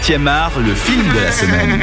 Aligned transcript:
7e 0.00 0.26
art, 0.26 0.50
le 0.58 0.74
film 0.74 1.04
de 1.14 1.20
la 1.20 1.30
semaine. 1.30 1.80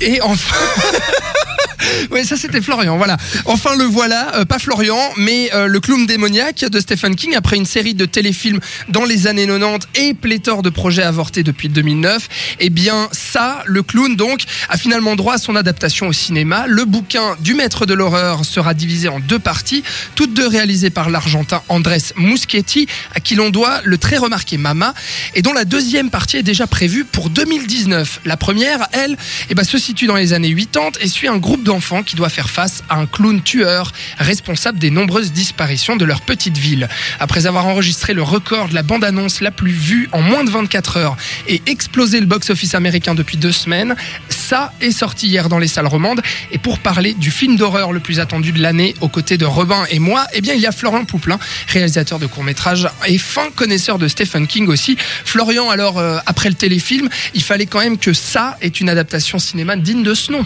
Et 0.00 0.20
enfin. 0.22 0.56
Oui, 2.10 2.24
ça 2.24 2.36
c'était 2.36 2.60
Florian, 2.60 2.96
voilà. 2.96 3.16
Enfin 3.46 3.74
le 3.76 3.84
voilà, 3.84 4.36
euh, 4.36 4.44
pas 4.44 4.58
Florian, 4.58 4.98
mais 5.16 5.50
euh, 5.54 5.66
le 5.66 5.80
clown 5.80 6.06
démoniaque 6.06 6.64
de 6.64 6.80
Stephen 6.80 7.16
King 7.16 7.34
après 7.34 7.56
une 7.56 7.66
série 7.66 7.94
de 7.94 8.04
téléfilms 8.04 8.60
dans 8.88 9.04
les 9.04 9.26
années 9.26 9.46
90 9.46 9.88
et 9.94 10.14
pléthore 10.14 10.62
de 10.62 10.70
projets 10.70 11.02
avortés 11.02 11.42
depuis 11.42 11.68
2009. 11.68 12.28
Eh 12.60 12.70
bien 12.70 13.08
ça, 13.12 13.62
le 13.66 13.82
clown 13.82 14.16
donc, 14.16 14.42
a 14.68 14.76
finalement 14.76 15.16
droit 15.16 15.34
à 15.34 15.38
son 15.38 15.56
adaptation 15.56 16.08
au 16.08 16.12
cinéma. 16.12 16.66
Le 16.68 16.84
bouquin 16.84 17.36
du 17.40 17.54
maître 17.54 17.86
de 17.86 17.94
l'horreur 17.94 18.44
sera 18.44 18.74
divisé 18.74 19.08
en 19.08 19.20
deux 19.20 19.38
parties, 19.38 19.82
toutes 20.14 20.34
deux 20.34 20.46
réalisées 20.46 20.90
par 20.90 21.10
l'argentin 21.10 21.62
Andrés 21.68 21.98
Muschietti, 22.16 22.86
à 23.14 23.20
qui 23.20 23.34
l'on 23.34 23.50
doit 23.50 23.80
le 23.84 23.98
très 23.98 24.16
remarqué 24.16 24.56
Mama, 24.56 24.94
et 25.34 25.42
dont 25.42 25.52
la 25.52 25.64
deuxième 25.64 26.10
partie 26.10 26.36
est 26.36 26.42
déjà 26.42 26.66
prévue 26.66 27.04
pour 27.04 27.30
2019. 27.30 28.20
La 28.24 28.36
première, 28.36 28.88
elle, 28.92 29.16
eh 29.50 29.54
ben, 29.54 29.64
se 29.64 29.78
situe 29.78 30.06
dans 30.06 30.16
les 30.16 30.32
années 30.32 30.54
80 30.54 30.98
et 31.00 31.08
suit 31.08 31.28
un 31.28 31.38
groupe 31.38 31.62
d'enfants 31.74 32.04
qui 32.04 32.14
doit 32.14 32.28
faire 32.28 32.50
face 32.50 32.84
à 32.88 32.98
un 32.98 33.06
clown 33.06 33.42
tueur 33.42 33.92
responsable 34.18 34.78
des 34.78 34.90
nombreuses 34.90 35.32
disparitions 35.32 35.96
de 35.96 36.04
leur 36.04 36.20
petite 36.20 36.56
ville. 36.56 36.88
Après 37.18 37.46
avoir 37.46 37.66
enregistré 37.66 38.14
le 38.14 38.22
record 38.22 38.68
de 38.68 38.74
la 38.74 38.84
bande-annonce 38.84 39.40
la 39.40 39.50
plus 39.50 39.72
vue 39.72 40.08
en 40.12 40.22
moins 40.22 40.44
de 40.44 40.50
24 40.50 40.96
heures 40.98 41.16
et 41.48 41.60
explosé 41.66 42.20
le 42.20 42.26
box-office 42.26 42.76
américain 42.76 43.16
depuis 43.16 43.38
deux 43.38 43.50
semaines, 43.50 43.96
ça 44.28 44.72
est 44.80 44.92
sorti 44.92 45.26
hier 45.26 45.48
dans 45.48 45.58
les 45.58 45.66
salles 45.66 45.88
romandes. 45.88 46.22
Et 46.52 46.58
pour 46.58 46.78
parler 46.78 47.12
du 47.14 47.32
film 47.32 47.56
d'horreur 47.56 47.92
le 47.92 47.98
plus 47.98 48.20
attendu 48.20 48.52
de 48.52 48.62
l'année, 48.62 48.94
aux 49.00 49.08
côtés 49.08 49.36
de 49.36 49.44
Robin 49.44 49.84
et 49.90 49.98
moi, 49.98 50.26
eh 50.32 50.40
bien, 50.40 50.54
il 50.54 50.60
y 50.60 50.66
a 50.66 50.72
Florian 50.72 51.04
Pouplin, 51.04 51.40
réalisateur 51.66 52.20
de 52.20 52.26
courts-métrages 52.26 52.88
et 53.08 53.18
fin 53.18 53.50
connaisseur 53.50 53.98
de 53.98 54.06
Stephen 54.06 54.46
King 54.46 54.68
aussi. 54.68 54.96
Florian, 55.24 55.70
alors, 55.70 55.98
euh, 55.98 56.18
après 56.26 56.50
le 56.50 56.54
téléfilm, 56.54 57.08
il 57.34 57.42
fallait 57.42 57.66
quand 57.66 57.80
même 57.80 57.98
que 57.98 58.12
ça 58.12 58.56
est 58.60 58.80
une 58.80 58.88
adaptation 58.88 59.40
cinéma 59.40 59.74
digne 59.76 60.04
de 60.04 60.14
ce 60.14 60.30
nom. 60.30 60.44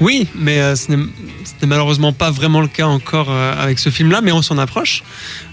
Oui, 0.00 0.26
mais 0.34 0.60
euh, 0.60 0.76
ce 0.76 0.92
n'est 0.92 0.98
malheureusement 1.66 2.12
pas 2.12 2.30
vraiment 2.30 2.60
le 2.60 2.68
cas 2.68 2.86
encore 2.86 3.30
euh, 3.30 3.54
avec 3.56 3.78
ce 3.78 3.90
film-là, 3.90 4.20
mais 4.20 4.32
on 4.32 4.42
s'en 4.42 4.58
approche. 4.58 5.02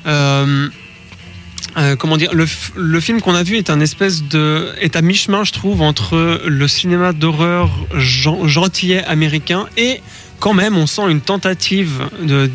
Euh, 0.05 1.95
comment 1.97 2.17
dire, 2.17 2.31
le, 2.33 2.99
film 2.99 3.19
qu'on 3.21 3.33
a 3.33 3.41
vu 3.41 3.57
est 3.57 3.71
un 3.71 3.79
espèce 3.79 4.21
de 4.23 4.73
est 4.79 4.95
à 4.95 5.01
mi-chemin, 5.01 5.43
je 5.43 5.53
trouve, 5.53 5.81
entre 5.81 6.41
le 6.45 6.67
cinéma 6.67 7.13
d'horreur 7.13 7.71
gentillet 7.97 9.03
américain 9.05 9.65
et 9.75 10.01
quand 10.39 10.53
même, 10.53 10.77
on 10.77 10.85
sent 10.85 11.09
une 11.09 11.21
tentative 11.21 12.01
de, 12.21 12.49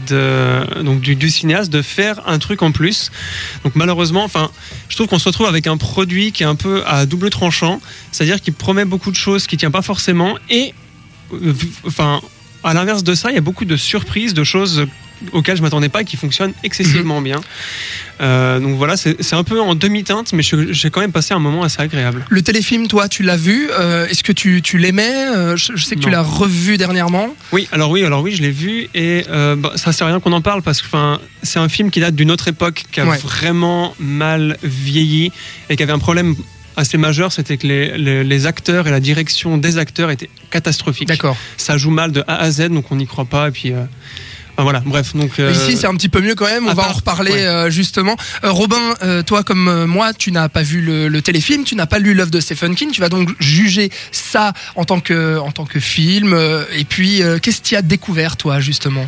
donc 0.82 1.00
du, 1.00 1.30
cinéaste 1.30 1.72
de 1.72 1.80
faire 1.80 2.20
un 2.26 2.38
truc 2.38 2.62
en 2.62 2.70
plus. 2.70 3.10
Donc 3.64 3.74
malheureusement, 3.74 4.22
enfin, 4.22 4.50
je 4.90 4.94
trouve 4.94 5.08
qu'on 5.08 5.18
se 5.18 5.24
retrouve 5.24 5.46
avec 5.46 5.66
un 5.66 5.78
produit 5.78 6.30
qui 6.30 6.42
est 6.42 6.46
un 6.46 6.54
peu 6.54 6.82
à 6.86 7.06
double 7.06 7.30
tranchant, 7.30 7.80
c'est-à-dire 8.12 8.42
qu'il 8.42 8.52
promet 8.52 8.84
beaucoup 8.84 9.10
de 9.10 9.16
choses 9.16 9.46
qui 9.46 9.56
tient 9.56 9.70
pas 9.70 9.82
forcément 9.82 10.36
et 10.50 10.74
enfin, 11.84 12.20
à 12.64 12.74
l'inverse 12.74 13.04
de 13.04 13.14
ça, 13.14 13.30
il 13.30 13.34
y 13.34 13.38
a 13.38 13.42
beaucoup 13.42 13.64
de 13.64 13.76
surprises, 13.76 14.34
de 14.34 14.44
choses 14.44 14.86
auxquelles 15.32 15.56
je 15.56 15.62
m'attendais 15.62 15.88
pas 15.88 16.02
et 16.02 16.04
qui 16.04 16.16
fonctionnent 16.16 16.52
excessivement 16.62 17.20
bien. 17.20 17.40
Euh, 18.20 18.60
donc 18.60 18.76
voilà, 18.76 18.96
c'est 18.96 19.32
un 19.34 19.44
peu 19.44 19.60
en 19.60 19.74
demi-teinte, 19.74 20.32
mais 20.32 20.42
j'ai 20.42 20.90
quand 20.90 21.00
même 21.00 21.12
passé 21.12 21.34
un 21.34 21.38
moment 21.38 21.62
assez 21.62 21.80
agréable. 21.80 22.24
Le 22.28 22.42
téléfilm, 22.42 22.88
toi, 22.88 23.08
tu 23.08 23.22
l'as 23.22 23.36
vu 23.36 23.68
euh, 23.70 24.06
Est-ce 24.06 24.22
que 24.22 24.32
tu, 24.32 24.62
tu 24.62 24.78
l'aimais 24.78 25.28
euh, 25.36 25.56
je, 25.56 25.76
sais 25.76 25.96
que 25.96 26.00
tu 26.00 26.10
l'as 26.10 26.22
revu 26.22 26.76
dernièrement. 26.76 27.34
Oui, 27.52 27.68
alors 27.72 27.90
oui, 27.90 28.04
alors 28.04 28.22
oui, 28.22 28.32
je 28.32 28.42
l'ai 28.42 28.50
vu 28.50 28.88
et 28.94 29.24
bah, 29.28 29.72
ça 29.76 29.92
sert 29.92 30.06
à 30.06 30.10
rien 30.10 30.20
qu'on 30.20 30.32
en 30.32 30.40
parle 30.40 30.62
parce 30.62 30.82
que 30.82 30.88
c'est 31.42 31.58
un 31.58 31.68
film 31.68 31.90
qui 31.90 32.00
date 32.00 32.14
d'une 32.14 32.30
autre 32.30 32.48
époque, 32.48 32.84
qui 32.90 33.00
a 33.00 33.04
vraiment 33.04 33.94
mal 33.98 34.56
vieilli 34.62 35.32
et 35.68 35.76
qui 35.76 35.82
avait 35.82 35.92
un 35.92 35.98
problème 35.98 36.34
assez 36.78 36.96
majeur, 36.96 37.32
c'était 37.32 37.56
que 37.56 37.66
les, 37.66 38.24
les, 38.24 38.46
acteurs 38.46 38.86
et 38.86 38.90
la 38.90 39.00
direction 39.00 39.58
des 39.58 39.78
acteurs 39.78 40.10
étaient 40.10 40.30
catastrophiques. 40.50 41.08
D'accord. 41.08 41.36
Ça 41.56 41.76
joue 41.76 41.90
mal 41.90 42.12
de 42.12 42.22
A 42.26 42.36
à 42.36 42.50
Z, 42.50 42.68
donc 42.68 42.90
on 42.90 42.96
n'y 42.96 43.06
croit 43.06 43.24
pas. 43.24 43.48
Et 43.48 43.50
puis. 43.50 43.72
Euh, 43.72 43.84
voilà, 44.60 44.82
bref. 44.84 45.14
Donc 45.14 45.38
euh, 45.38 45.52
ici, 45.52 45.76
c'est 45.76 45.86
un 45.86 45.94
petit 45.94 46.08
peu 46.08 46.20
mieux 46.20 46.34
quand 46.34 46.46
même. 46.46 46.66
On 46.66 46.74
va 46.74 46.88
en 46.88 46.92
reparler 46.92 47.30
euh, 47.30 47.70
justement. 47.70 48.16
Robin, 48.42 48.94
toi 49.24 49.44
comme 49.44 49.84
moi, 49.84 50.12
tu 50.12 50.32
n'as 50.32 50.48
pas 50.48 50.62
vu 50.62 50.80
le, 50.80 51.06
le 51.06 51.22
téléfilm, 51.22 51.62
tu 51.62 51.76
n'as 51.76 51.86
pas 51.86 52.00
lu 52.00 52.12
l'œuvre 52.12 52.32
de 52.32 52.40
Stephen 52.40 52.74
King. 52.74 52.90
Tu 52.90 53.00
vas 53.00 53.08
donc 53.08 53.28
juger 53.38 53.90
ça 54.10 54.52
en 54.74 54.84
tant 54.84 54.98
que 54.98 55.38
en 55.38 55.52
tant 55.52 55.64
que 55.64 55.78
film. 55.78 56.36
et 56.76 56.84
puis, 56.84 57.22
qu'est-ce 57.40 57.60
que 57.60 57.66
tu 57.68 57.76
as 57.76 57.82
découvert 57.82 58.36
toi 58.36 58.58
justement? 58.58 59.06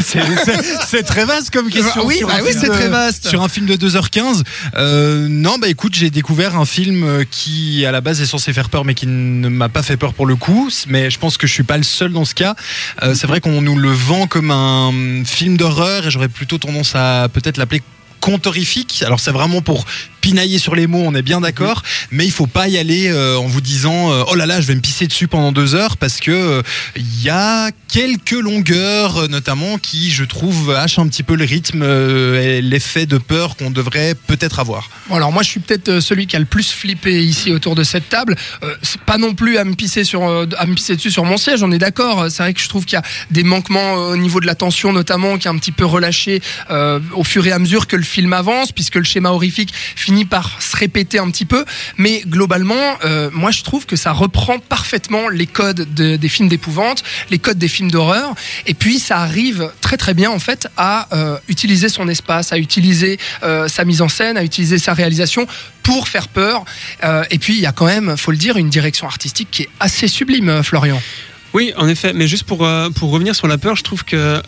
c'est 0.86 1.02
très 1.02 1.24
vaste 1.24 1.50
comme 1.50 1.70
question. 1.70 2.06
Oui, 2.06 2.20
bah 2.26 2.34
oui 2.42 2.50
c'est 2.52 2.68
très 2.68 2.88
vaste. 2.88 3.28
Sur 3.28 3.42
un 3.42 3.48
film 3.48 3.66
de 3.66 3.76
2h15. 3.76 4.42
Euh, 4.76 5.26
non, 5.28 5.58
bah 5.58 5.68
écoute, 5.68 5.94
j'ai 5.94 6.10
découvert 6.10 6.56
un 6.56 6.64
film 6.64 7.04
euh, 7.04 7.24
qui 7.30 7.84
à 7.86 7.92
la 7.92 8.00
base 8.00 8.20
est 8.20 8.26
censé 8.26 8.52
faire 8.52 8.70
peur, 8.70 8.84
mais 8.84 8.94
qui 8.94 9.06
ne 9.06 9.48
m'a 9.48 9.68
pas 9.68 9.82
fait 9.82 9.96
peur 9.96 10.14
pour 10.14 10.26
le 10.26 10.36
coup. 10.36 10.70
Mais 10.88 11.10
je 11.10 11.18
pense 11.18 11.36
que 11.36 11.46
je 11.46 11.52
suis 11.52 11.62
pas 11.62 11.76
le 11.76 11.82
seul 11.82 12.12
dans 12.12 12.24
ce 12.24 12.34
cas. 12.34 12.54
Euh, 13.02 13.14
c'est 13.14 13.26
vrai 13.26 13.40
qu'on 13.40 13.60
nous 13.62 13.76
le 13.76 13.90
vend 13.90 14.26
comme 14.26 14.50
un 14.50 15.24
film 15.24 15.56
d'horreur 15.56 16.06
et 16.06 16.10
j'aurais 16.10 16.28
plutôt 16.28 16.58
tendance 16.58 16.94
à 16.94 17.28
peut-être 17.32 17.56
l'appeler 17.56 17.82
contorifique. 18.20 19.02
Alors 19.06 19.20
c'est 19.20 19.30
vraiment 19.30 19.62
pour 19.62 19.84
pinailler 20.20 20.58
sur 20.58 20.74
les 20.74 20.86
mots, 20.86 21.02
on 21.04 21.14
est 21.14 21.22
bien 21.22 21.40
d'accord, 21.40 21.82
mais 22.10 22.24
il 22.24 22.30
faut 22.30 22.46
pas 22.46 22.68
y 22.68 22.78
aller 22.78 23.08
euh, 23.08 23.38
en 23.38 23.46
vous 23.46 23.60
disant 23.60 24.12
euh, 24.12 24.24
oh 24.28 24.34
là 24.34 24.46
là, 24.46 24.60
je 24.60 24.66
vais 24.66 24.74
me 24.74 24.80
pisser 24.80 25.06
dessus 25.06 25.28
pendant 25.28 25.52
deux 25.52 25.74
heures 25.74 25.96
parce 25.96 26.20
que 26.20 26.62
il 26.96 27.02
euh, 27.02 27.22
y 27.22 27.30
a 27.30 27.70
quelques 27.88 28.32
longueurs 28.32 29.28
notamment 29.28 29.78
qui, 29.78 30.10
je 30.10 30.24
trouve, 30.24 30.70
hachent 30.72 30.98
un 30.98 31.08
petit 31.08 31.22
peu 31.22 31.34
le 31.34 31.44
rythme 31.44 31.82
et 31.82 32.60
l'effet 32.60 33.06
de 33.06 33.18
peur 33.18 33.56
qu'on 33.56 33.70
devrait 33.70 34.14
peut-être 34.14 34.60
avoir. 34.60 34.90
Bon, 35.08 35.16
alors 35.16 35.32
moi, 35.32 35.42
je 35.42 35.48
suis 35.48 35.60
peut-être 35.60 36.00
celui 36.00 36.26
qui 36.26 36.36
a 36.36 36.38
le 36.38 36.44
plus 36.44 36.70
flippé 36.70 37.24
ici 37.24 37.50
autour 37.52 37.74
de 37.74 37.82
cette 37.82 38.08
table. 38.08 38.36
pas 39.06 39.18
non 39.18 39.34
plus 39.34 39.56
à 39.58 39.64
me 39.64 39.74
pisser 39.74 40.04
sur 40.04 40.22
à 40.22 40.66
me 40.66 40.74
pisser 40.74 40.96
dessus 40.96 41.10
sur 41.10 41.24
mon 41.24 41.36
siège, 41.36 41.62
on 41.62 41.72
est 41.72 41.78
d'accord. 41.78 42.26
C'est 42.30 42.42
vrai 42.42 42.54
que 42.54 42.60
je 42.60 42.68
trouve 42.68 42.84
qu'il 42.84 42.96
y 42.96 43.00
a 43.00 43.04
des 43.30 43.42
manquements 43.42 43.94
au 43.94 44.16
niveau 44.16 44.40
de 44.40 44.46
la 44.46 44.54
tension 44.54 44.92
notamment 44.92 45.38
qui 45.38 45.48
est 45.48 45.50
un 45.50 45.58
petit 45.58 45.72
peu 45.72 45.84
relâché 45.84 46.42
au 47.14 47.24
fur 47.24 47.46
et 47.46 47.52
à 47.52 47.58
mesure 47.58 47.86
que 47.86 47.96
le 47.96 48.02
film 48.02 48.32
avance, 48.32 48.72
puisque 48.72 48.96
le 48.96 49.04
schéma 49.04 49.30
horrifique 49.30 49.72
finit 50.08 50.24
par 50.24 50.62
se 50.62 50.74
répéter 50.74 51.18
un 51.18 51.30
petit 51.30 51.44
peu. 51.44 51.66
Mais 51.98 52.22
globalement, 52.26 52.74
euh, 53.04 53.28
moi 53.30 53.50
je 53.50 53.62
trouve 53.62 53.84
que 53.84 53.94
ça 53.94 54.12
reprend 54.12 54.58
parfaitement 54.58 55.28
les 55.28 55.46
codes 55.46 55.82
des 55.92 56.28
films 56.30 56.48
d'épouvante, 56.48 57.02
les 57.28 57.38
codes 57.38 57.58
des 57.58 57.68
films 57.68 57.90
d'horreur. 57.90 58.34
Et 58.64 58.72
puis 58.72 59.00
ça 59.00 59.18
arrive 59.18 59.70
très 59.82 59.98
très 59.98 60.14
bien 60.14 60.30
en 60.30 60.38
fait 60.38 60.66
à 60.78 61.08
euh, 61.12 61.36
utiliser 61.48 61.90
son 61.90 62.08
espace, 62.08 62.54
à 62.54 62.58
utiliser 62.58 63.18
euh, 63.42 63.68
sa 63.68 63.84
mise 63.84 64.00
en 64.00 64.08
scène, 64.08 64.38
à 64.38 64.44
utiliser 64.44 64.78
sa 64.78 64.94
réalisation 64.94 65.46
pour 65.82 66.08
faire 66.08 66.28
peur. 66.28 66.64
et 67.30 67.38
puis 67.38 67.54
il 67.54 67.60
y 67.60 67.66
a 67.66 67.72
quand 67.72 67.86
même, 67.86 68.16
faut 68.16 68.30
le 68.30 68.36
dire, 68.36 68.56
une 68.56 68.68
direction 68.68 69.06
artistique 69.06 69.48
qui 69.50 69.62
est 69.62 69.68
assez 69.80 70.06
sublime, 70.06 70.62
Florian. 70.62 71.00
Oui, 71.54 71.72
en 71.76 71.88
effet. 71.88 72.12
Mais 72.14 72.26
juste 72.26 72.44
pour, 72.44 72.58
pour 72.94 73.10
revenir 73.10 73.34
sur 73.34 73.48
la 73.48 73.56
peur, 73.56 73.74
je 73.74 73.82
trouve 73.82 74.04
que 74.04 74.42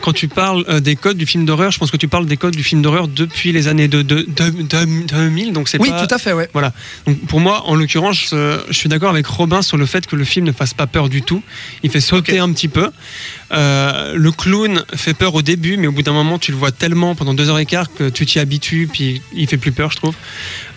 quand 0.00 0.12
tu 0.12 0.28
parles 0.28 0.64
euh, 0.68 0.80
des 0.80 0.96
codes 0.96 1.16
du 1.16 1.26
film 1.26 1.44
d'horreur, 1.44 1.70
je 1.70 1.78
pense 1.78 1.90
que 1.90 1.96
tu 1.96 2.08
parles 2.08 2.26
des 2.26 2.36
codes 2.36 2.54
du 2.54 2.62
film 2.62 2.82
d'horreur 2.82 3.08
depuis 3.08 3.52
les 3.52 3.68
années 3.68 3.88
de, 3.88 4.02
de, 4.02 4.26
2000. 4.28 5.52
Donc 5.52 5.68
c'est 5.68 5.80
oui, 5.80 5.88
tout 5.88 6.14
à 6.14 6.18
fait, 6.18 6.32
ouais. 6.32 6.48
Voilà. 6.52 6.72
Donc 7.06 7.18
pour 7.26 7.40
moi, 7.40 7.62
en 7.66 7.74
l'occurrence, 7.74 8.30
euh, 8.32 8.60
je 8.68 8.74
suis 8.74 8.88
d'accord 8.88 9.10
avec 9.10 9.26
Robin 9.26 9.62
sur 9.62 9.76
le 9.76 9.86
fait 9.86 10.06
que 10.06 10.16
le 10.16 10.24
film 10.24 10.46
ne 10.46 10.52
fasse 10.52 10.74
pas 10.74 10.86
peur 10.86 11.08
du 11.08 11.22
tout. 11.22 11.42
Il 11.82 11.90
fait 11.90 12.00
sauter 12.00 12.38
un 12.38 12.52
petit 12.52 12.68
peu. 12.68 12.90
Euh, 13.52 14.14
le 14.14 14.30
clown 14.30 14.84
fait 14.94 15.14
peur 15.14 15.34
au 15.34 15.42
début, 15.42 15.76
mais 15.76 15.86
au 15.86 15.92
bout 15.92 16.02
d'un 16.02 16.12
moment, 16.12 16.38
tu 16.38 16.52
le 16.52 16.58
vois 16.58 16.72
tellement 16.72 17.14
pendant 17.14 17.34
deux 17.34 17.48
heures 17.48 17.58
et 17.58 17.66
quart 17.66 17.92
que 17.92 18.08
tu 18.08 18.26
t'y 18.26 18.38
habitues, 18.38 18.88
puis 18.92 19.22
il 19.32 19.46
fait 19.46 19.56
plus 19.56 19.72
peur, 19.72 19.90
je 19.90 19.96
trouve. 19.96 20.14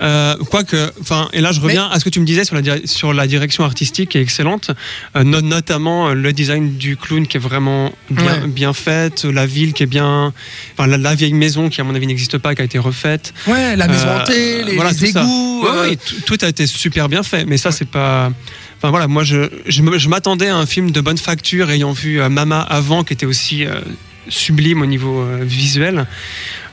Euh, 0.02 0.36
Quoique, 0.50 0.92
enfin, 1.02 1.30
et 1.34 1.42
là 1.42 1.52
je 1.52 1.60
reviens 1.60 1.90
à 1.90 2.00
ce 2.00 2.06
que 2.06 2.10
tu 2.10 2.20
me 2.20 2.26
disais 2.26 2.46
sur 2.46 2.56
la, 2.56 2.62
sur 2.86 3.14
la 3.14 3.28
direction 3.28 3.64
artistique 3.64 4.10
qui 4.10 4.18
est 4.18 4.22
excellente, 4.22 4.72
euh, 5.16 5.24
notamment 5.24 6.10
le 6.14 6.34
design 6.34 6.78
du 6.78 6.98
clown 6.98 7.28
qui 7.28 7.38
est 7.38 7.42
vraiment 7.42 7.92
bien, 8.10 8.48
bien 8.48 8.74
fait, 8.74 9.01
la 9.24 9.46
ville 9.46 9.74
qui 9.74 9.84
est 9.84 9.88
bien, 9.88 10.34
enfin 10.78 10.88
la, 10.88 11.16
vieille 11.16 11.34
maison 11.34 11.70
qui 11.70 11.82
à 11.82 11.84
mon 11.84 11.96
avis 11.96 12.08
n'existe 12.08 12.38
pas, 12.38 12.56
qui 12.56 12.62
a 12.62 12.66
été 12.66 12.80
refaite. 12.80 13.34
Ouais, 13.48 13.76
la 13.76 13.88
maison 13.88 14.08
hantée, 14.10 14.64
les, 14.64 14.76
voilà, 14.76 14.92
égouts. 14.92 15.68
tout 16.26 16.38
a 16.42 16.48
été 16.48 16.68
super 16.68 17.10
bien 17.10 17.24
fait, 17.24 17.46
mais 17.46 17.58
ça 17.58 17.72
c'est 17.72 17.90
pas 17.90 18.32
Enfin 18.82 18.90
voilà, 18.90 19.08
moi 19.08 19.24
je, 19.24 19.48
je, 19.68 20.10
m'attendais 20.10 20.48
à 20.48 20.58
un 20.58 20.66
film 20.66 20.90
de 20.90 21.02
bonne 21.02 21.20
facture 21.20 21.70
ayant 21.70 21.92
vu 21.92 22.20
euh, 22.20 22.30
Mama 22.30 22.62
avant 22.62 23.04
qui 23.04 23.14
était 23.14 23.28
aussi 23.28 23.64
euh, 23.64 23.80
sublime 24.28 24.82
au 24.82 24.88
niveau 24.88 25.22
euh, 25.22 25.42
visuel. 25.44 26.08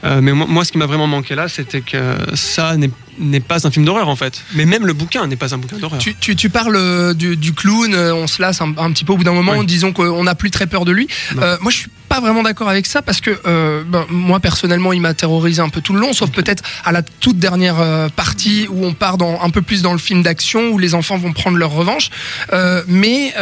mais 0.05 0.33
moi, 0.33 0.65
ce 0.65 0.73
qui 0.73 0.79
m'a 0.79 0.87
vraiment 0.87 1.07
manqué 1.07 1.35
là, 1.35 1.49
c'était 1.49 1.83
que 1.83 2.17
ça 2.33 2.77
n'est 3.19 3.41
pas 3.41 3.67
un 3.67 3.71
film 3.71 3.85
d'horreur 3.85 4.09
en 4.09 4.17
fait. 4.17 4.43
Mais 4.55 4.65
même 4.65 4.87
le 4.87 4.95
bouquin 4.95 5.27
n'est 5.27 5.37
pas 5.37 5.55
un 5.55 5.59
bouquin 5.59 5.77
d'horreur. 5.77 5.99
Tu, 5.99 6.15
tu, 6.15 6.49
parles 6.49 7.15
du, 7.15 7.53
clown, 7.53 7.95
on 7.95 8.27
se 8.27 8.41
lasse 8.41 8.63
un, 8.63 8.73
petit 8.73 9.05
peu 9.05 9.13
au 9.13 9.19
bout 9.19 9.25
d'un 9.25 9.35
moment, 9.35 9.63
disons 9.63 9.93
qu'on 9.93 10.25
n'a 10.25 10.35
plus 10.35 10.51
très 10.51 10.67
peur 10.67 10.87
de 10.87 10.93
lui. 10.93 11.09
moi 11.35 11.71
je 11.71 11.77
suis 11.77 11.91
pas 12.09 12.21
vraiment 12.21 12.43
d'accord 12.43 12.69
avec 12.69 12.87
ça 12.87 13.03
parce 13.03 13.21
que 13.21 13.39
euh, 13.47 13.83
ben, 13.87 14.07
moi 14.09 14.41
personnellement 14.41 14.93
il 14.93 15.01
m'a 15.01 15.15
terrorisé 15.15 15.61
un 15.61 15.69
peu 15.69 15.81
tout 15.81 15.93
le 15.93 16.01
long 16.01 16.13
sauf 16.13 16.31
peut-être 16.31 16.63
à 16.85 16.93
la 16.93 17.03
toute 17.03 17.39
dernière 17.39 17.81
euh, 17.81 18.09
partie 18.09 18.67
où 18.71 18.85
on 18.85 18.95
part 18.95 19.19
dans, 19.19 19.41
un 19.43 19.51
peu 19.51 19.63
plus 19.63 19.83
dans 19.83 19.93
le 19.93 19.99
film 19.99 20.23
d'action 20.23 20.69
où 20.71 20.79
les 20.79 20.95
enfants 20.95 21.19
vont 21.19 21.33
prendre 21.33 21.57
leur 21.57 21.71
revanche 21.71 22.11
euh, 22.53 22.83
mais 22.87 23.35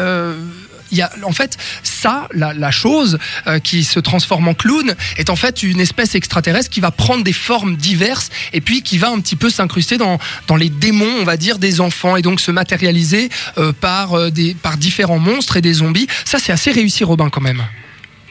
il 0.92 0.98
y 0.98 1.02
a, 1.02 1.10
en 1.22 1.32
fait, 1.32 1.56
ça, 1.82 2.28
la, 2.32 2.52
la 2.52 2.70
chose 2.70 3.18
euh, 3.46 3.58
qui 3.58 3.84
se 3.84 4.00
transforme 4.00 4.48
en 4.48 4.54
clown, 4.54 4.94
est 5.16 5.30
en 5.30 5.36
fait 5.36 5.62
une 5.62 5.80
espèce 5.80 6.14
extraterrestre 6.14 6.70
qui 6.70 6.80
va 6.80 6.90
prendre 6.90 7.24
des 7.24 7.32
formes 7.32 7.76
diverses 7.76 8.30
et 8.52 8.60
puis 8.60 8.82
qui 8.82 8.98
va 8.98 9.10
un 9.10 9.20
petit 9.20 9.36
peu 9.36 9.50
s'incruster 9.50 9.98
dans, 9.98 10.18
dans 10.46 10.56
les 10.56 10.70
démons, 10.70 11.20
on 11.20 11.24
va 11.24 11.36
dire, 11.36 11.58
des 11.58 11.80
enfants 11.80 12.16
et 12.16 12.22
donc 12.22 12.40
se 12.40 12.50
matérialiser 12.50 13.30
euh, 13.58 13.72
par, 13.72 14.14
euh, 14.14 14.30
des, 14.30 14.54
par 14.54 14.76
différents 14.76 15.18
monstres 15.18 15.56
et 15.56 15.62
des 15.62 15.74
zombies. 15.74 16.06
Ça, 16.24 16.38
c'est 16.38 16.52
assez 16.52 16.70
réussi, 16.70 17.04
Robin, 17.04 17.30
quand 17.30 17.40
même. 17.40 17.62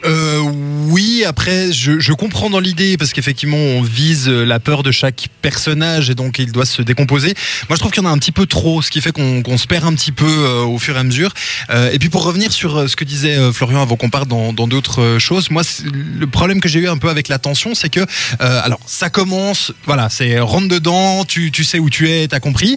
Euh, 0.06 0.38
oui, 0.88 1.24
après, 1.26 1.72
je, 1.72 1.98
je 1.98 2.12
comprends 2.12 2.50
dans 2.50 2.60
l'idée 2.60 2.96
parce 2.96 3.12
qu'effectivement, 3.12 3.56
on 3.56 3.82
vise 3.82 4.28
la 4.28 4.60
peur 4.60 4.82
de 4.82 4.90
chaque 4.90 5.28
personnage 5.42 6.10
et 6.10 6.14
donc 6.14 6.38
il 6.38 6.52
doit 6.52 6.66
se 6.66 6.82
décomposer. 6.82 7.34
Moi, 7.68 7.76
je 7.76 7.80
trouve 7.80 7.90
qu'il 7.92 8.02
y 8.02 8.06
en 8.06 8.08
a 8.08 8.12
un 8.12 8.18
petit 8.18 8.32
peu 8.32 8.46
trop, 8.46 8.82
ce 8.82 8.90
qui 8.90 9.00
fait 9.00 9.12
qu'on 9.12 9.42
qu'on 9.42 9.58
se 9.58 9.66
perd 9.66 9.84
un 9.84 9.94
petit 9.94 10.12
peu 10.12 10.26
euh, 10.26 10.62
au 10.62 10.78
fur 10.78 10.96
et 10.96 11.00
à 11.00 11.04
mesure. 11.04 11.32
Euh, 11.70 11.90
et 11.92 11.98
puis, 11.98 12.08
pour 12.08 12.24
revenir 12.24 12.52
sur 12.52 12.76
euh, 12.76 12.88
ce 12.88 12.96
que 12.96 13.04
disait 13.04 13.36
euh, 13.36 13.52
Florian 13.52 13.82
avant 13.82 13.96
qu'on 13.96 14.10
parte 14.10 14.28
dans 14.28 14.52
d'autres 14.52 15.02
euh, 15.02 15.18
choses, 15.18 15.50
moi, 15.50 15.62
le 15.84 16.26
problème 16.26 16.60
que 16.60 16.68
j'ai 16.68 16.80
eu 16.80 16.88
un 16.88 16.98
peu 16.98 17.08
avec 17.08 17.28
l'attention, 17.28 17.74
c'est 17.74 17.88
que, 17.88 18.00
alors, 18.38 18.80
ça 18.86 19.10
commence, 19.10 19.72
voilà, 19.84 20.08
c'est 20.10 20.38
rentre 20.40 20.68
dedans, 20.68 21.24
tu, 21.24 21.50
tu 21.50 21.64
sais 21.64 21.78
où 21.78 21.90
tu 21.90 22.10
es, 22.10 22.28
t'as 22.28 22.40
compris. 22.40 22.76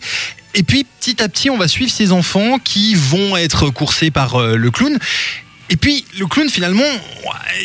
Et 0.56 0.64
puis, 0.64 0.86
petit 1.00 1.22
à 1.22 1.30
petit, 1.30 1.50
on 1.50 1.58
va 1.58 1.68
suivre 1.68 1.92
ces 1.92 2.12
enfants 2.12 2.58
qui 2.64 2.96
vont 2.96 3.38
être 3.38 3.70
coursés 3.70 4.12
par 4.12 4.40
le 4.42 4.72
clown. 4.72 4.98
Et 5.70 5.78
puis 5.78 6.06
le 6.18 6.26
clown 6.26 6.50
finalement, 6.50 6.84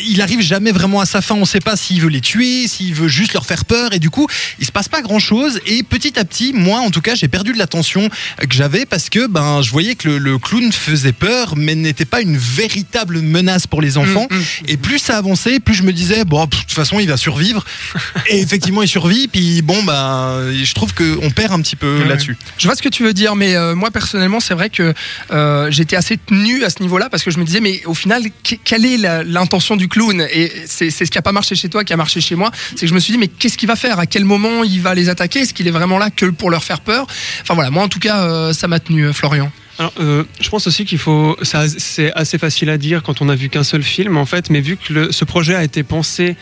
il 0.07 0.21
arrive 0.21 0.41
jamais 0.41 0.71
vraiment 0.71 1.01
à 1.01 1.05
sa 1.05 1.21
fin. 1.21 1.35
On 1.35 1.41
ne 1.41 1.45
sait 1.45 1.59
pas 1.59 1.75
s'il 1.75 2.01
veut 2.01 2.09
les 2.09 2.21
tuer, 2.21 2.67
s'il 2.67 2.93
veut 2.93 3.07
juste 3.07 3.33
leur 3.33 3.45
faire 3.45 3.65
peur. 3.65 3.93
Et 3.93 3.99
du 3.99 4.09
coup, 4.09 4.27
il 4.59 4.65
se 4.65 4.71
passe 4.71 4.87
pas 4.87 5.01
grand 5.01 5.19
chose. 5.19 5.59
Et 5.65 5.83
petit 5.83 6.17
à 6.19 6.25
petit, 6.25 6.53
moi 6.53 6.79
en 6.79 6.91
tout 6.91 7.01
cas, 7.01 7.15
j'ai 7.15 7.27
perdu 7.27 7.53
de 7.53 7.57
l'attention 7.57 8.09
que 8.39 8.53
j'avais 8.53 8.85
parce 8.85 9.09
que 9.09 9.27
ben 9.27 9.61
je 9.61 9.71
voyais 9.71 9.95
que 9.95 10.07
le, 10.07 10.17
le 10.17 10.37
clown 10.37 10.71
faisait 10.71 11.13
peur, 11.13 11.55
mais 11.55 11.75
n'était 11.75 12.05
pas 12.05 12.21
une 12.21 12.37
véritable 12.37 13.21
menace 13.21 13.67
pour 13.67 13.81
les 13.81 13.97
enfants. 13.97 14.27
Mm, 14.29 14.35
mm. 14.35 14.43
Et 14.67 14.77
plus 14.77 14.99
ça 14.99 15.17
avançait, 15.17 15.59
plus 15.59 15.73
je 15.73 15.83
me 15.83 15.93
disais 15.93 16.25
bon, 16.25 16.45
de 16.45 16.49
toute 16.49 16.71
façon, 16.71 16.99
il 16.99 17.07
va 17.07 17.17
survivre. 17.17 17.65
Et 18.29 18.39
effectivement, 18.39 18.83
il 18.83 18.87
survit. 18.87 19.27
Puis 19.27 19.61
bon, 19.61 19.83
ben 19.83 20.51
je 20.51 20.73
trouve 20.73 20.93
qu'on 20.93 21.31
perd 21.31 21.53
un 21.53 21.61
petit 21.61 21.75
peu 21.75 22.03
là-dessus. 22.03 22.37
Je 22.57 22.67
vois 22.67 22.75
ce 22.75 22.81
que 22.81 22.89
tu 22.89 23.03
veux 23.03 23.13
dire, 23.13 23.35
mais 23.35 23.55
euh, 23.55 23.75
moi 23.75 23.91
personnellement, 23.91 24.39
c'est 24.39 24.53
vrai 24.53 24.69
que 24.69 24.93
euh, 25.31 25.71
j'étais 25.71 25.95
assez 25.95 26.17
tenu 26.17 26.63
à 26.63 26.69
ce 26.69 26.81
niveau-là 26.81 27.09
parce 27.09 27.23
que 27.23 27.31
je 27.31 27.39
me 27.39 27.45
disais, 27.45 27.61
mais 27.61 27.81
au 27.85 27.94
final, 27.95 28.23
que- 28.43 28.55
quelle 28.63 28.85
est 28.85 28.97
l'intention 29.25 29.75
du 29.75 29.87
clown? 29.87 30.21
Et 30.31 30.51
c'est 30.67 30.89
ce 30.91 31.03
qui 31.05 31.17
a 31.17 31.21
pas 31.21 31.31
marché 31.31 31.55
chez 31.55 31.69
toi 31.69 31.83
qui 31.83 31.93
a 31.93 31.97
marché 31.97 32.21
chez 32.21 32.35
moi. 32.35 32.51
C'est 32.71 32.81
que 32.81 32.87
je 32.87 32.93
me 32.93 32.99
suis 32.99 33.11
dit, 33.13 33.17
mais 33.17 33.27
qu'est-ce 33.27 33.57
qu'il 33.57 33.67
va 33.67 33.75
faire? 33.75 33.97
À 33.99 34.05
quel 34.05 34.25
moment 34.25 34.63
il 34.63 34.81
va 34.81 34.93
les 34.93 35.09
attaquer? 35.09 35.39
Est-ce 35.39 35.53
qu'il 35.53 35.67
est 35.67 35.71
vraiment 35.71 35.97
là 35.97 36.09
que 36.09 36.25
pour 36.27 36.49
leur 36.51 36.63
faire 36.63 36.81
peur? 36.81 37.07
Enfin 37.41 37.53
voilà, 37.55 37.71
moi 37.71 37.83
en 37.83 37.87
tout 37.89 37.99
cas, 37.99 38.21
euh, 38.23 38.53
ça 38.53 38.67
m'a 38.67 38.79
tenu, 38.79 39.05
euh, 39.05 39.13
Florian. 39.13 39.51
Euh, 39.99 40.23
je 40.39 40.49
pense 40.49 40.67
aussi 40.67 40.85
qu'il 40.85 40.99
faut. 40.99 41.37
C'est 41.41 42.13
assez 42.13 42.37
facile 42.37 42.69
à 42.69 42.77
dire 42.77 43.03
quand 43.03 43.21
on 43.21 43.27
a 43.29 43.35
vu 43.35 43.49
qu'un 43.49 43.63
seul 43.63 43.83
film, 43.83 44.15
en 44.17 44.25
fait, 44.25 44.49
mais 44.49 44.61
vu 44.61 44.77
que 44.77 45.11
ce 45.11 45.25
projet 45.25 45.55
a 45.55 45.63
été 45.63 45.83
pensé 45.83 46.35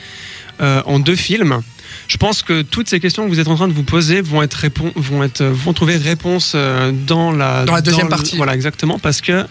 en 0.59 0.99
deux 0.99 1.15
films, 1.15 1.61
je 2.07 2.17
pense 2.17 2.41
que 2.41 2.61
toutes 2.61 2.89
ces 2.89 2.99
questions 2.99 3.23
que 3.25 3.29
vous 3.29 3.39
êtes 3.39 3.47
en 3.47 3.55
train 3.55 3.67
de 3.67 3.73
vous 3.73 3.83
poser 3.83 4.21
vont 4.21 4.41
être 4.41 4.65
vont 4.95 5.23
être 5.23 5.43
vont 5.43 5.73
trouver 5.73 5.97
réponse 5.97 6.53
euh, 6.55 6.91
dans 6.91 7.31
la 7.31 7.65
Dans 7.65 7.75
la 7.75 7.81
deuxième 7.81 8.09
partie. 8.09 8.35
Voilà, 8.37 8.53
exactement, 8.55 8.99
parce 8.99 9.21
que 9.21 9.45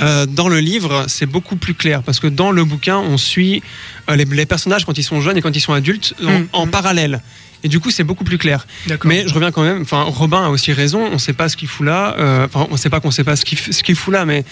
euh, 0.00 0.26
dans 0.26 0.48
le 0.48 0.60
livre, 0.60 1.04
c'est 1.08 1.26
beaucoup 1.26 1.56
plus 1.56 1.74
clair, 1.74 2.02
parce 2.02 2.20
que 2.20 2.26
dans 2.26 2.50
le 2.50 2.64
bouquin, 2.64 2.98
on 2.98 3.16
suit 3.16 3.62
euh, 4.10 4.16
les, 4.16 4.24
les 4.24 4.46
personnages 4.46 4.84
quand 4.84 4.98
ils 4.98 5.02
sont 5.04 5.20
jeunes 5.20 5.36
et 5.36 5.42
quand 5.42 5.54
ils 5.56 5.60
sont 5.60 5.72
adultes 5.72 6.14
en, 6.24 6.40
Mm. 6.40 6.48
en 6.52 6.66
parallèle. 6.66 7.20
Et 7.64 7.68
du 7.68 7.78
coup, 7.78 7.92
c'est 7.92 8.02
beaucoup 8.02 8.24
plus 8.24 8.38
clair. 8.38 8.66
Mais 9.04 9.22
je 9.28 9.32
reviens 9.32 9.52
quand 9.52 9.62
même. 9.62 9.82
Enfin, 9.82 10.02
Robin 10.02 10.46
a 10.46 10.48
aussi 10.48 10.72
raison. 10.72 11.06
On 11.06 11.12
ne 11.12 11.18
sait 11.18 11.32
pas 11.32 11.48
ce 11.48 11.56
qu'il 11.56 11.68
fout 11.68 11.86
là. 11.86 12.16
euh, 12.18 12.46
Enfin, 12.46 12.66
on 12.70 12.72
ne 12.72 12.76
sait 12.76 12.90
pas 12.90 12.98
qu'on 12.98 13.08
ne 13.08 13.12
sait 13.12 13.22
pas 13.22 13.36
ce 13.36 13.44
qu'il 13.44 13.56
qu'il 13.56 13.94
fout 13.94 14.12
là. 14.12 14.24
Mais 14.24 14.44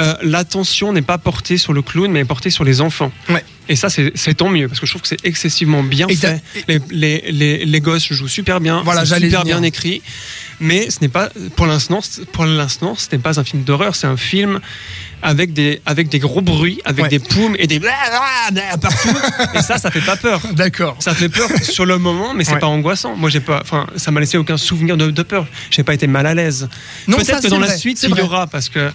euh, 0.00 0.14
l'attention 0.22 0.94
n'est 0.94 1.02
pas 1.02 1.18
portée 1.18 1.58
sur 1.58 1.74
le 1.74 1.82
clown, 1.82 2.10
mais 2.10 2.20
est 2.20 2.24
portée 2.24 2.48
sur 2.48 2.64
les 2.64 2.80
enfants. 2.80 3.12
Ouais. 3.28 3.44
Et 3.68 3.74
ça, 3.76 3.88
c'est 3.88 4.34
tant 4.34 4.48
mieux 4.48 4.68
parce 4.68 4.78
que 4.80 4.86
je 4.86 4.92
trouve 4.92 5.02
que 5.02 5.08
c'est 5.08 5.24
excessivement 5.24 5.82
bien 5.82 6.06
Et 6.08 6.14
fait. 6.16 6.40
Les, 6.68 6.80
les, 6.90 7.32
les, 7.32 7.64
les 7.64 7.80
gosses 7.80 8.12
jouent 8.12 8.28
super 8.28 8.60
bien. 8.60 8.82
Voilà, 8.84 9.04
super 9.04 9.44
bien 9.44 9.62
écrit. 9.62 10.02
Mais 10.60 10.88
ce 10.90 10.98
n'est 11.00 11.08
pas, 11.08 11.30
pour 11.56 11.66
l'instant, 11.66 12.00
pour 12.32 12.46
l'instant, 12.46 12.94
ce 12.94 13.08
n'est 13.12 13.18
pas 13.18 13.38
un 13.40 13.44
film 13.44 13.64
d'horreur. 13.64 13.94
C'est 13.96 14.06
un 14.06 14.16
film 14.16 14.60
avec 15.20 15.52
des, 15.52 15.80
avec 15.84 16.08
des 16.08 16.18
gros 16.18 16.40
bruits, 16.40 16.80
avec 16.84 17.04
Ouais. 17.04 17.08
des 17.10 17.18
poums 17.18 17.56
et 17.58 17.66
des 17.66 17.80
partout. 17.80 19.08
et 19.54 19.62
ça, 19.62 19.78
ça 19.78 19.90
fait 19.90 20.00
pas 20.00 20.16
peur. 20.16 20.40
D'accord. 20.52 20.96
Ça 21.00 21.14
fait 21.14 21.28
peur 21.28 21.48
sur 21.62 21.84
le 21.86 21.98
moment, 21.98 22.32
mais 22.34 22.44
c'est 22.44 22.52
Ouais. 22.54 22.58
pas 22.60 22.66
angoissant. 22.68 23.16
Moi, 23.16 23.28
j'ai 23.30 23.40
pas, 23.40 23.60
enfin, 23.62 23.86
ça 23.96 24.10
m'a 24.12 24.20
laissé 24.20 24.38
aucun 24.38 24.56
souvenir 24.56 24.96
de, 24.96 25.10
de 25.10 25.22
peur. 25.22 25.46
J'ai 25.70 25.82
pas 25.82 25.92
été 25.94 26.06
mal 26.06 26.26
à 26.26 26.34
l'aise. 26.34 26.68
Peut-être 27.06 27.42
que 27.42 27.48
dans 27.48 27.58
la 27.58 27.76
suite, 27.76 28.02
il 28.04 28.10
y 28.16 28.20
aura, 28.20 28.46
parce 28.46 28.68
que 28.68 28.90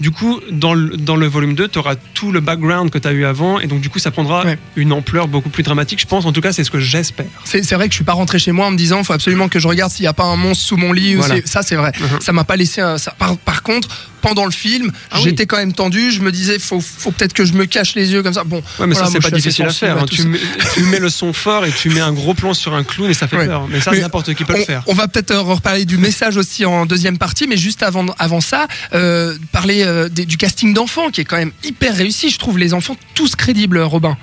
du 0.00 0.10
coup, 0.10 0.40
dans 0.50 0.74
le, 0.74 0.96
dans 0.96 1.16
le 1.16 1.26
volume 1.26 1.54
2, 1.54 1.68
tu 1.68 1.78
auras 1.78 1.94
tout 2.14 2.30
le 2.32 2.40
background 2.40 2.90
que 2.90 2.98
tu 2.98 3.08
as 3.08 3.12
eu 3.12 3.24
avant, 3.24 3.58
et 3.60 3.66
donc 3.66 3.80
du 3.80 3.90
coup, 3.90 3.98
ça 3.98 4.10
prendra 4.10 4.44
Ouais. 4.44 4.58
une 4.76 4.92
ampleur 4.92 5.26
beaucoup 5.28 5.48
plus 5.50 5.62
dramatique. 5.62 6.00
Je 6.00 6.06
pense, 6.06 6.24
en 6.24 6.32
tout 6.32 6.40
cas, 6.40 6.52
c'est 6.52 6.64
ce 6.64 6.70
que 6.70 6.78
j'espère. 6.80 7.26
C'est 7.44 7.60
vrai 7.74 7.86
que 7.88 7.92
je 7.92 7.96
suis 7.96 8.04
pas 8.04 8.12
rentré 8.12 8.38
chez 8.38 8.52
moi 8.52 8.66
en 8.66 8.70
me 8.70 8.76
disant 8.76 9.02
faut 9.04 9.12
absolument 9.12 9.48
que 9.48 9.58
je 9.58 9.66
regarde 9.68 9.90
s'il 9.90 10.04
y 10.04 10.08
a 10.08 10.12
pas 10.12 10.24
un 10.24 10.36
monstre 10.36 10.64
sous 10.64 10.76
mon 10.76 10.92
lit. 10.92 11.14
Voilà. 11.14 11.36
Ça 11.44 11.62
c'est 11.62 11.76
vrai. 11.76 11.92
Mhm. 11.98 12.20
Ça 12.20 12.32
m'a 12.32 12.44
pas 12.44 12.56
laissé. 12.56 12.80
un- 12.80 12.98
ça. 12.98 13.12
Par, 13.18 13.36
par 13.38 13.62
contre, 13.62 13.88
pendant 14.20 14.44
le 14.44 14.50
film, 14.50 14.90
Ah 15.10 15.16
oui. 15.18 15.22
j'étais 15.24 15.46
quand 15.46 15.56
même 15.58 15.72
tendu. 15.72 16.10
Je 16.10 16.20
me 16.20 16.32
disais 16.32 16.58
faut, 16.58 16.80
faut 16.80 17.10
peut-être 17.12 17.32
que 17.32 17.44
je 17.44 17.52
me 17.52 17.66
cache 17.66 17.94
les 17.94 18.12
yeux 18.12 18.22
comme 18.22 18.34
ça. 18.34 18.44
Bon. 18.44 18.56
Ouais, 18.78 18.86
mais 18.86 18.94
voilà, 18.94 19.06
ça, 19.06 19.12
c'est 19.12 19.20
pas 19.20 19.30
difficile 19.30 19.64
à 19.66 19.70
faire. 19.70 19.96
hein. 19.98 20.06
Tu, 20.10 20.22
mets, 20.24 20.38
tu 20.74 20.82
mets 20.84 20.98
le 20.98 21.08
son 21.10 21.32
fort 21.32 21.64
et 21.66 21.70
tu 21.72 21.90
mets 21.90 22.00
un 22.00 22.12
gros 22.12 22.34
plan 22.34 22.52
sur 22.54 22.74
un 22.74 22.82
clown 22.84 23.08
et 23.10 23.14
ça 23.14 23.28
fait 23.28 23.36
Ouais. 23.36 23.46
peur. 23.46 23.66
Mais 23.70 23.80
ça, 23.80 23.92
n'importe 23.92 24.34
qui 24.34 24.44
peut 24.44 24.56
le 24.56 24.64
faire. 24.64 24.82
on 24.86 24.94
va 24.94 25.06
peut-être 25.08 25.34
reparler 25.36 25.84
du 25.84 25.98
message 25.98 26.36
aussi 26.36 26.64
en 26.64 26.84
deuxième 26.86 27.18
partie, 27.18 27.46
mais 27.48 27.56
juste 27.56 27.82
avant, 27.82 28.06
avant 28.18 28.40
ça, 28.40 28.66
euh, 28.92 29.36
parler 29.52 29.84
euh, 29.88 30.08
du 30.08 30.36
casting 30.36 30.74
d'enfants 30.74 31.10
qui 31.10 31.20
est 31.20 31.24
quand 31.24 31.36
même 31.36 31.52
hyper 31.64 31.96
réussi. 31.96 32.30
Je 32.30 32.38
trouve 32.38 32.58
les 32.58 32.74
enfants 32.74 32.96
tous 33.14 33.34
crédibles, 33.36 33.78
Robin. 33.78 34.16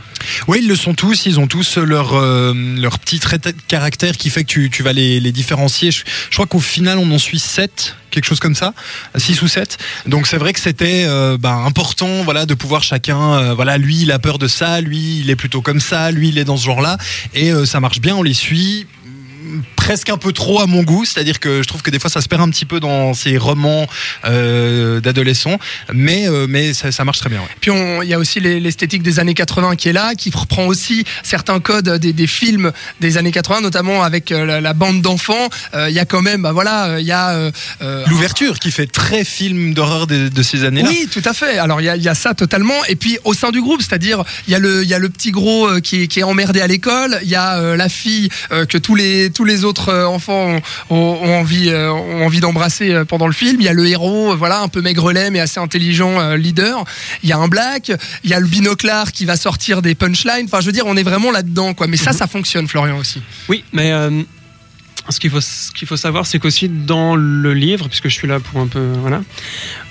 Oui, 0.48 0.60
ils 0.62 0.68
le 0.68 0.76
sont 0.76 0.94
tous. 0.94 1.26
Ils 1.26 1.40
ont 1.40 1.48
tous 1.48 1.78
leur, 1.78 2.14
euh, 2.14 2.54
leur 2.78 3.00
petit 3.00 3.20
trait 3.20 3.38
de 3.38 3.54
caractère 3.68 4.18
qui 4.18 4.30
fait 4.30 4.44
que 4.44 4.50
tu, 4.50 4.70
tu 4.70 4.84
vas 4.84 4.94
les, 4.94 5.20
différencier. 5.32 5.92
Je, 5.92 6.04
crois 6.32 6.46
qu'au 6.46 6.60
final, 6.60 6.98
on 6.98 7.12
en 7.12 7.18
suit 7.18 7.40
7, 7.40 7.96
quelque 8.12 8.26
chose 8.26 8.40
comme 8.40 8.56
ça, 8.56 8.74
6 9.16 9.42
ou 9.42 9.48
7. 9.48 9.78
Donc 10.06 10.28
c'est 10.28 10.38
vrai 10.38 10.54
que 10.54 10.60
c'était 10.60 11.06
euh, 11.08 11.38
bah, 11.38 11.56
important 11.66 12.24
voilà, 12.24 12.46
de 12.46 12.54
pouvoir 12.54 12.84
chacun, 12.84 13.34
euh, 13.34 13.54
voilà, 13.54 13.78
lui 13.78 14.02
il 14.04 14.12
a 14.12 14.20
peur 14.20 14.38
de 14.38 14.48
ça, 14.48 14.82
lui 14.82 15.20
il 15.20 15.30
est 15.30 15.36
plutôt 15.36 15.62
comme 15.62 15.80
ça, 15.80 16.12
lui 16.12 16.30
il 16.30 16.38
est 16.38 16.46
dans 16.46 16.58
ce 16.58 16.66
genre-là. 16.66 16.98
Et 17.34 17.52
ça 17.66 17.80
marche 17.80 18.00
bien, 18.00 18.16
on 18.16 18.24
les 18.24 18.34
suit 18.34 18.88
presque 19.76 20.10
un 20.10 20.18
peu 20.18 20.32
trop 20.34 20.62
à 20.62 20.66
mon 20.66 20.84
goût, 20.84 21.06
c'est-à-dire 21.06 21.40
que 21.40 21.62
je 21.62 21.68
trouve 21.68 21.82
que 21.84 21.92
des 21.92 22.00
fois 22.00 22.10
ça 22.10 22.22
se 22.22 22.28
perd 22.28 22.42
un 22.42 22.50
petit 22.50 22.66
peu 22.66 22.80
dans 22.80 23.14
ces 23.14 23.38
romans 23.38 23.88
euh, 24.26 25.00
d'adolescents, 25.00 25.60
mais, 25.94 26.28
euh, 26.28 26.48
mais 26.50 26.74
ça, 26.74 26.92
ça 26.92 27.04
marche 27.04 27.20
très 27.20 27.30
bien. 27.30 27.40
ouais. 27.40 27.48
Puis 27.62 27.72
il 28.04 28.10
y 28.10 28.14
a 28.14 28.20
aussi 28.20 28.40
les- 28.40 28.60
l'esthétique 28.60 29.04
des 29.04 29.20
années 29.20 29.34
80 29.34 29.76
qui 29.76 29.90
est 29.90 29.94
là, 29.94 30.16
qui 30.16 30.32
reprend 30.32 30.66
aussi 30.66 31.04
certains 31.24 31.60
codes 31.60 31.90
des, 32.00 32.14
des 32.14 32.28
films 32.28 32.72
des 33.00 33.18
années 33.18 33.32
80, 33.32 33.62
notamment 33.62 34.04
avec 34.04 34.32
euh, 34.32 34.46
la, 34.46 34.62
la 34.62 34.74
bande 34.74 35.02
d'enfants. 35.02 35.50
Euh, 35.74 35.90
Il 35.90 35.96
y 35.96 36.00
a 36.00 36.06
quand 36.06 36.22
même, 36.22 36.42
bah 36.42 36.52
voilà, 36.52 37.00
il 37.00 37.06
y 37.06 37.12
a 37.12 37.52
L'ouverture 38.08 38.60
qui 38.60 38.72
fait 38.72 38.88
très 38.88 39.24
film 39.24 39.74
d'horreur 39.74 40.08
de, 40.08 40.28
de 40.30 40.44
ces 40.44 40.64
années-là. 40.64 40.90
Oui, 40.90 41.08
tout 41.12 41.22
à 41.26 41.34
fait. 41.34 41.58
Alors 41.58 41.82
il 41.82 41.86
y 41.86 41.90
a, 41.90 41.96
il 41.96 42.04
y 42.04 42.10
a 42.10 42.16
ça 42.16 42.34
totalement. 42.34 42.84
Et 42.90 42.96
puis 42.96 43.18
au 43.24 43.34
sein 43.34 43.52
du 43.52 43.62
groupe, 43.62 43.82
c'est-à-dire 43.82 44.24
il 44.48 44.52
y 44.52 44.56
a 44.56 44.60
le 44.60 44.84
il 44.84 44.90
y 44.90 44.94
a 44.94 45.00
le 45.00 45.10
petit 45.10 45.32
gros 45.32 45.70
qui 45.82 46.04
est, 46.04 46.08
qui 46.08 46.20
est 46.20 46.24
emmerdé 46.24 46.62
à 46.62 46.68
l'école. 46.68 47.20
Il 47.24 47.30
y 47.30 47.36
a 47.36 47.76
la 47.76 47.90
fille 47.90 48.30
que 48.50 48.78
tous 48.78 48.96
les 48.96 49.30
tous 49.32 49.45
les 49.46 49.64
autres 49.64 49.90
euh, 49.90 50.06
enfants 50.08 50.58
ont, 50.90 50.96
ont- 50.96 51.20
ont 51.24 51.40
envie 51.40 51.70
euh, 51.70 51.92
ont 51.92 52.26
envie 52.26 52.40
d'embrasser 52.40 52.92
euh, 52.92 53.06
pendant 53.06 53.28
le 53.28 53.34
film. 53.34 53.58
Il 53.60 53.66
y 53.66 53.70
a 53.70 53.74
le 53.74 53.86
héros, 53.88 54.36
voilà, 54.36 54.60
un 54.62 54.68
peu 54.68 54.82
maigrelet 54.82 55.30
mais 55.32 55.40
assez 55.40 55.60
intelligent 55.60 56.34
leader. 56.36 56.84
Il 57.24 57.30
y 57.30 57.34
a 57.34 57.38
un 57.38 57.48
black. 57.48 57.92
Il 58.24 58.30
y 58.30 58.34
a 58.34 58.40
le 58.40 58.48
binoclard 58.48 59.12
qui 59.12 59.26
va 59.26 59.38
sortir 59.38 59.82
des 59.82 59.96
punchlines. 59.96 60.46
Enfin, 60.46 60.60
je 60.62 60.66
veux 60.66 60.72
dire, 60.72 60.86
on 60.88 60.98
est 60.98 61.04
vraiment 61.04 61.32
là-dedans, 61.32 61.74
quoi. 61.74 61.88
Mais 61.88 61.98
ça, 61.98 62.12
ça 62.14 62.28
fonctionne, 62.28 62.68
Florian 62.68 62.98
aussi. 62.98 63.22
Oui, 63.50 63.64
mais 63.74 63.92
euh, 63.92 64.22
ce 65.10 65.20
qu'il 65.20 65.30
faut, 65.30 65.42
ce 65.42 65.72
qu'il 65.72 65.88
faut 65.88 65.98
savoir, 65.98 66.26
c'est 66.26 66.40
qu'aussi 66.40 66.68
dans 66.70 67.16
le 67.16 67.54
livre, 67.54 67.88
puisque 67.88 68.10
je 68.10 68.14
suis 68.14 68.28
là 68.28 68.40
pour 68.40 68.60
un 68.62 68.68
peu. 68.68 68.92
Voilà, 69.02 69.22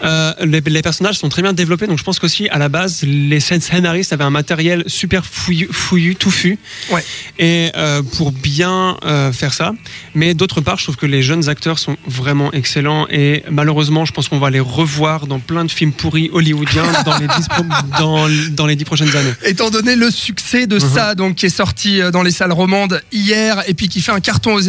euh, 0.04 0.32
les, 0.44 0.60
les 0.60 0.82
personnages 0.82 1.18
sont 1.18 1.28
très 1.28 1.42
bien 1.42 1.52
développés, 1.52 1.86
donc 1.86 1.98
je 1.98 2.04
pense 2.04 2.18
qu'aussi, 2.18 2.48
à 2.48 2.58
la 2.58 2.68
base, 2.68 3.02
les 3.02 3.38
scén- 3.40 3.60
scénaristes 3.60 4.12
avaient 4.12 4.24
un 4.24 4.30
matériel 4.30 4.84
super 4.86 5.24
fouillu, 5.24 5.68
fouillu 5.70 6.16
touffu. 6.16 6.58
Ouais. 6.90 7.04
Et 7.38 7.70
euh, 7.76 8.02
pour 8.02 8.32
bien 8.32 8.96
euh, 9.04 9.32
faire 9.32 9.54
ça. 9.54 9.72
Mais 10.14 10.34
d'autre 10.34 10.60
part, 10.60 10.78
je 10.78 10.84
trouve 10.84 10.96
que 10.96 11.06
les 11.06 11.22
jeunes 11.22 11.48
acteurs 11.48 11.78
sont 11.78 11.96
vraiment 12.06 12.52
excellents, 12.52 13.06
et 13.10 13.44
malheureusement, 13.50 14.04
je 14.04 14.12
pense 14.12 14.28
qu'on 14.28 14.38
va 14.38 14.50
les 14.50 14.60
revoir 14.60 15.26
dans 15.26 15.38
plein 15.38 15.64
de 15.64 15.70
films 15.70 15.92
pourris 15.92 16.30
hollywoodiens 16.32 16.84
dans 17.04 17.18
les 17.18 17.26
dix, 17.28 17.48
pro- 17.48 17.64
dans, 17.98 18.28
dans 18.50 18.66
les 18.66 18.76
dix 18.76 18.84
prochaines 18.84 19.14
années. 19.16 19.32
Étant 19.46 19.70
donné 19.70 19.96
le 19.96 20.10
succès 20.10 20.66
de 20.66 20.74
Mhm. 20.74 20.80
ça, 20.94 21.14
donc 21.14 21.36
qui 21.36 21.46
est 21.46 21.50
sorti 21.50 22.00
dans 22.12 22.22
les 22.22 22.30
salles 22.32 22.52
romandes 22.52 23.00
hier 23.12 23.62
et 23.68 23.74
puis 23.74 23.88
qui 23.88 24.00
fait 24.00 24.10
un 24.12 24.20
carton 24.20 24.54
aux 24.54 24.60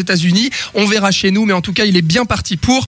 On 0.74 0.86
verra 0.86 1.12
chez 1.12 1.32
nous, 1.32 1.46
mais 1.46 1.54
en 1.54 1.62
tout 1.62 1.74
cas, 1.74 1.86
il 1.86 1.98
est 1.98 2.02
bien 2.02 2.26
parti 2.26 2.58
pour. 2.58 2.84